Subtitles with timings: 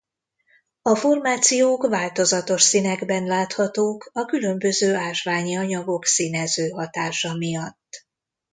[0.81, 8.07] A formációk változatos színekben láthatók a különböző ásványi anyagok színező hatása miatt.